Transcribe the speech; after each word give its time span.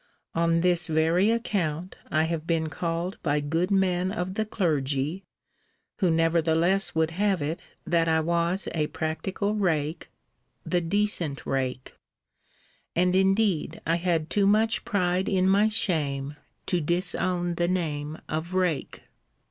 On 0.33 0.61
this 0.61 0.87
very 0.87 1.29
account 1.29 1.95
I 2.09 2.23
have 2.23 2.47
been 2.47 2.69
called 2.69 3.19
by 3.21 3.39
good 3.39 3.69
men 3.69 4.11
of 4.11 4.33
the 4.33 4.45
clergy, 4.47 5.25
who 5.97 6.09
nevertheless 6.09 6.95
would 6.95 7.11
have 7.11 7.39
it 7.39 7.61
that 7.85 8.07
I 8.07 8.19
was 8.19 8.67
a 8.73 8.87
practical 8.87 9.53
rake, 9.53 10.09
the 10.65 10.81
decent 10.81 11.45
rake: 11.45 11.93
and 12.95 13.15
indeed 13.15 13.79
I 13.85 13.97
had 13.97 14.31
too 14.31 14.47
much 14.47 14.85
pride 14.85 15.29
in 15.29 15.47
my 15.47 15.69
shame, 15.69 16.35
to 16.65 16.81
disown 16.81 17.53
the 17.53 17.67
name 17.67 18.17
of 18.27 18.55
rake. 18.55 19.03